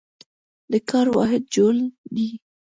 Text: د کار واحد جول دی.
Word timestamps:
د 0.71 0.73
کار 0.89 1.07
واحد 1.17 1.43
جول 1.53 1.77
دی. 2.15 2.27